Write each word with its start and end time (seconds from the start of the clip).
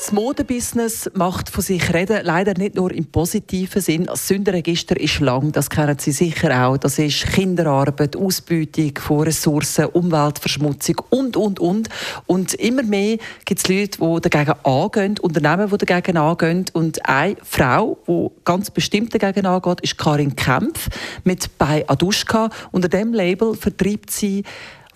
Das 0.00 0.12
Modebusiness 0.12 1.10
macht 1.12 1.50
von 1.50 1.62
sich 1.62 1.92
reden, 1.92 2.20
leider 2.22 2.54
nicht 2.54 2.74
nur 2.74 2.90
im 2.90 3.04
positiven 3.04 3.82
Sinn. 3.82 4.06
Das 4.06 4.26
Sündenregister 4.26 4.98
ist 4.98 5.20
lang, 5.20 5.52
das 5.52 5.68
kennen 5.68 5.98
Sie 5.98 6.12
sicher 6.12 6.64
auch. 6.64 6.78
Das 6.78 6.98
ist 6.98 7.26
Kinderarbeit, 7.26 8.16
Ausbeutung 8.16 8.92
von 8.98 9.24
Ressourcen, 9.24 9.84
Umweltverschmutzung 9.84 11.02
und, 11.10 11.36
und, 11.36 11.60
und. 11.60 11.90
Und 12.24 12.54
immer 12.54 12.82
mehr 12.82 13.18
gibt 13.44 13.60
es 13.60 13.68
Leute, 13.68 13.98
die 14.00 14.30
dagegen 14.30 14.58
angehen, 14.64 15.18
Unternehmen, 15.18 15.68
die 15.68 15.84
dagegen 15.84 16.16
angehen. 16.16 16.64
Und 16.72 17.06
eine 17.06 17.36
Frau, 17.42 17.98
die 18.08 18.28
ganz 18.46 18.70
bestimmt 18.70 19.14
dagegen 19.14 19.44
angeht, 19.44 19.82
ist 19.82 19.98
Karin 19.98 20.34
Kempf 20.34 20.88
mit 21.24 21.58
«Bei 21.58 21.86
Aduschka». 21.86 22.48
Unter 22.72 22.88
dem 22.88 23.12
Label 23.12 23.54
vertreibt 23.54 24.10
sie 24.10 24.44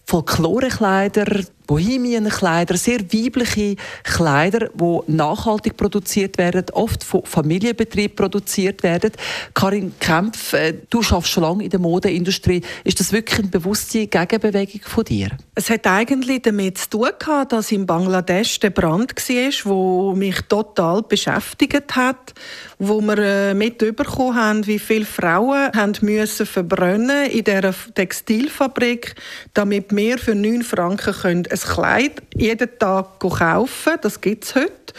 Folklorekleider, 0.06 1.44
Bohemienkleider, 1.66 2.77
sehr 2.77 3.00
weibliche 3.12 3.77
Kleider, 4.02 4.68
die 4.74 4.98
nachhaltig 5.12 5.77
produziert 5.77 6.38
werden, 6.38 6.66
oft 6.72 7.05
von 7.05 7.24
Familienbetrieben 7.24 8.16
produziert 8.16 8.82
werden. 8.82 9.12
Karin 9.55 9.95
Kempf, 9.98 10.52
äh, 10.52 10.74
du 10.91 11.02
schaffst 11.02 11.32
schon 11.32 11.42
lange 11.42 11.64
in 11.64 11.70
der 11.70 11.80
Modeindustrie. 11.80 12.62
Ist 12.84 13.00
das 13.00 13.12
wirklich 13.12 13.41
eine 13.41 13.48
bewusste 13.48 14.06
Gegenbewegung 14.06 14.82
von 14.82 15.05
dir? 15.05 15.30
Es 15.55 15.70
hat 15.70 15.86
eigentlich 15.86 16.42
damit 16.42 16.78
zu 16.78 16.91
tun 16.91 17.08
gehabt, 17.19 17.52
dass 17.52 17.72
in 17.72 17.86
Bangladesch 17.86 18.60
der 18.60 18.70
Brand 18.70 19.14
war, 19.14 20.12
der 20.14 20.16
mich 20.16 20.41
total 20.48 21.02
beschäftigt 21.02 21.96
hat, 21.96 22.34
wo 22.78 23.00
wir 23.00 23.19
äh, 23.19 23.55
mitbekommen 23.55 24.34
haben, 24.34 24.66
wie 24.66 24.78
viele 24.78 25.05
Frauen 25.05 25.72
haben 25.74 25.94
müssen 26.02 26.46
verbrennen 26.46 27.31
in 27.31 27.44
dieser 27.44 27.75
Textilfabrik, 27.94 29.14
damit 29.55 29.94
wir 29.94 30.19
für 30.19 30.34
9 30.34 30.62
Franken 30.62 31.12
können 31.12 31.44
ein 31.55 31.74
Kleid 31.74 32.22
jeden 32.34 32.78
Tag 32.78 33.20
kaufen. 33.20 33.92
Das 34.00 34.20
gibt 34.20 34.44
es 34.44 34.55
heute. 34.55 34.94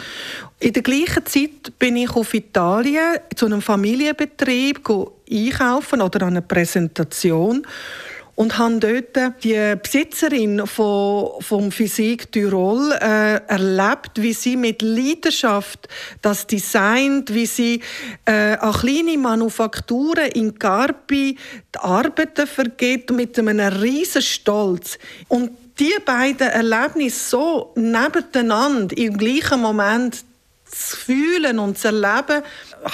In 0.59 0.73
der 0.73 0.84
gleichen 0.84 1.25
Zeit 1.25 1.78
bin 1.78 1.98
ich 1.98 2.16
auf 2.16 2.34
Italien 2.34 3.20
zu 3.36 3.45
einem 3.45 3.61
Familienbetrieb 3.61 4.81
einkaufen 5.30 6.02
oder 6.02 6.22
an 6.23 6.30
einer 6.30 6.42
Präsentation 6.42 7.66
und 8.36 8.58
habe 8.58 8.80
dort 8.80 9.44
die 9.44 9.75
Besitzerin 9.81 10.67
von, 10.67 11.41
vom 11.41 11.72
Physik 11.72 12.31
Tirol 12.31 12.92
äh, 12.92 13.42
erlebt, 13.47 14.11
wie 14.22 14.33
sie 14.33 14.58
mit 14.58 14.81
Leidenschaft 14.81 15.88
das 16.22 16.45
designt, 16.45 17.33
wie 17.33 17.45
sie 17.45 17.81
äh, 18.25 18.58
an 18.58 18.73
kleine 18.73 19.17
Manufakturen 19.17 20.31
in 20.33 20.59
Carpi 20.59 21.38
die 21.73 21.80
Arbeiten 21.80 22.45
vergeht 22.45 23.09
mit 23.11 23.39
einem 23.39 23.59
riesen 23.59 24.22
Stolz. 24.22 24.97
Und 25.30 25.52
die 25.80 25.95
beiden 26.05 26.47
Erlebnisse 26.47 27.30
so 27.30 27.72
nebeneinander 27.75 28.97
im 28.97 29.17
gleichen 29.17 29.61
Moment 29.61 30.23
zu 30.66 30.97
fühlen 30.97 31.59
und 31.59 31.77
zu 31.77 31.88
erleben, 31.88 32.44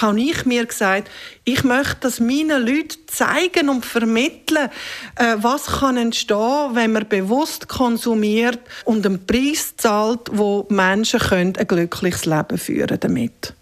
habe 0.00 0.20
ich 0.20 0.44
mir 0.46 0.66
gesagt, 0.66 1.10
ich 1.44 1.64
möchte 1.64 1.96
das 2.00 2.20
meinen 2.20 2.66
Leuten 2.66 2.98
zeigen 3.06 3.68
und 3.68 3.84
vermitteln, 3.84 4.68
äh, 5.16 5.36
was 5.36 5.66
kann 5.66 5.96
entstehen, 5.96 6.74
wenn 6.74 6.92
man 6.92 7.08
bewusst 7.08 7.68
konsumiert 7.68 8.60
und 8.84 9.04
einen 9.06 9.26
Preis 9.26 9.74
zahlt, 9.76 10.30
wo 10.32 10.66
Menschen 10.70 11.20
können 11.20 11.56
ein 11.56 11.66
glückliches 11.66 12.24
Leben 12.24 12.58
führen 12.58 12.98
damit. 13.00 13.54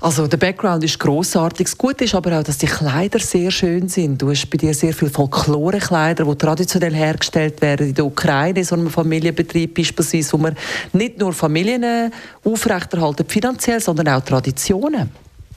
Also 0.00 0.26
der 0.26 0.38
Background 0.38 0.82
ist 0.82 0.98
großartig. 0.98 1.66
Das 1.66 1.78
Gute 1.78 2.04
ist 2.04 2.14
aber 2.14 2.38
auch, 2.38 2.42
dass 2.42 2.58
die 2.58 2.66
Kleider 2.66 3.20
sehr 3.20 3.50
schön 3.50 3.88
sind. 3.88 4.20
Du 4.20 4.30
hast 4.30 4.50
bei 4.50 4.56
dir 4.56 4.74
sehr 4.74 4.92
viele 4.92 5.10
Folklore-Kleider, 5.10 6.24
die 6.24 6.36
traditionell 6.36 6.94
hergestellt 6.94 7.62
werden 7.62 7.88
in 7.88 7.94
der 7.94 8.04
Ukraine, 8.04 8.64
so 8.64 8.74
einem 8.74 8.90
Familienbetrieb 8.90 9.74
beispielsweise, 9.74 10.32
wo 10.32 10.38
man 10.38 10.56
nicht 10.92 11.18
nur 11.18 11.32
Familien 11.32 12.12
aufrechterhalten 12.44 13.24
finanziell, 13.28 13.80
sondern 13.80 14.08
auch 14.08 14.24
Traditionen. 14.24 15.10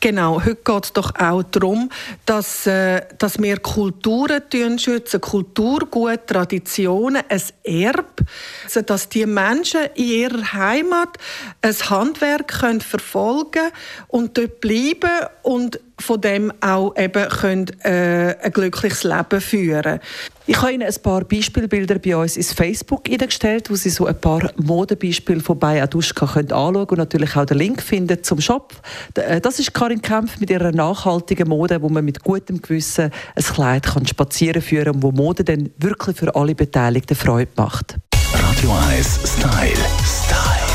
Genau, 0.06 0.40
heute 0.40 0.58
geht 0.64 0.84
es 0.84 0.94
doch 0.94 1.16
auch 1.16 1.42
darum, 1.42 1.90
dass, 2.28 2.68
äh, 2.68 3.02
dass 3.18 3.42
wir 3.42 3.58
Kulturen 3.58 4.78
schützen, 4.78 5.20
Kulturgut, 5.20 6.28
Traditionen, 6.28 7.24
ein 7.28 7.42
Erb, 7.64 8.22
also 8.66 8.84
dass 8.84 9.10
die 9.10 9.26
Menschen 9.26 9.82
in 9.96 10.06
ihrer 10.06 10.54
Heimat 10.54 11.18
ein 11.64 11.74
Handwerk 11.90 12.60
können 12.60 12.82
verfolgen 12.82 13.72
und 14.08 14.38
dort 14.38 14.62
bleiben 14.62 15.26
und 15.42 15.80
von 16.00 16.20
dem 16.20 16.52
auch 16.62 16.96
eben 16.98 17.30
können, 17.30 17.68
äh, 17.84 18.36
ein 18.42 18.52
glückliches 18.52 19.04
Leben 19.04 19.42
führen 19.42 20.00
Ich 20.46 20.62
habe 20.62 20.74
Ihnen 20.74 20.88
ein 20.88 21.02
paar 21.02 21.24
Beispielbilder 21.24 22.00
bei 22.00 22.16
uns 22.16 22.38
ins 22.38 22.54
Facebook 22.54 23.10
eingestellt, 23.10 23.70
wo 23.70 23.76
Sie 23.76 23.90
so 23.90 24.06
ein 24.06 24.20
paar 24.20 24.52
Modebeispiele 24.58 25.40
von 25.40 25.58
bei 25.58 25.82
Aduschka 25.82 26.28
können 26.28 26.52
anschauen 26.52 26.90
und 26.90 26.98
natürlich 26.98 27.36
auch 27.36 27.46
den 27.46 27.58
Link 27.58 27.82
finden 27.82 28.24
zum 28.24 28.42
Shop. 28.42 28.74
Äh, 29.16 29.42
das 29.42 29.60
ist 29.60 29.74
Karin 29.74 30.02
Kempf 30.02 30.40
mit 30.40 30.50
ihrer 30.50 30.72
nachhaltigen 30.72 31.48
Mode, 31.48 31.82
wo 31.82 31.90
man 31.90 32.04
mit 32.04 32.24
gutem 32.24 32.62
Gewissen 32.62 33.12
ein 33.36 33.44
Kleid 33.44 33.84
kann 33.84 34.06
spazieren 34.06 34.62
führen 34.62 34.96
und 34.96 35.04
wo 35.04 35.12
Mode 35.12 35.44
dann 35.44 35.70
wirklich 35.78 36.18
für 36.18 36.36
alle 36.36 36.56
Beteiligten 36.56 37.16
Freude 37.16 37.52
macht. 37.56 37.96
Radio 38.34 38.72
1 38.90 39.20
Style. 39.24 39.76
Style. 40.04 40.66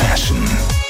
Fashion. 0.00 0.89